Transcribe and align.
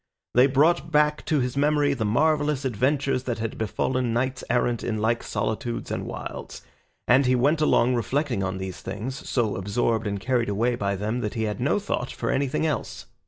They 0.33 0.47
brought 0.47 0.91
back 0.91 1.23
to 1.27 1.41
his 1.41 1.55
memory 1.55 1.93
the 1.93 2.05
marvellous 2.05 2.65
adventures 2.65 3.25
that 3.25 3.37
had 3.37 3.55
befallen 3.59 4.13
knights 4.13 4.43
errant 4.49 4.83
in 4.83 4.97
like 4.97 5.21
solitudes 5.21 5.91
and 5.91 6.07
wilds, 6.07 6.63
and 7.07 7.27
he 7.27 7.35
went 7.35 7.61
along 7.61 7.93
reflecting 7.93 8.41
on 8.41 8.57
these 8.57 8.81
things, 8.81 9.29
so 9.29 9.55
absorbed 9.55 10.07
and 10.07 10.19
carried 10.19 10.49
away 10.49 10.73
by 10.73 10.95
them 10.95 11.19
that 11.19 11.35
he 11.35 11.43
had 11.43 11.59
no 11.59 11.77
thought 11.77 12.11
for 12.11 12.31
anything 12.31 12.65
else. 12.65 13.05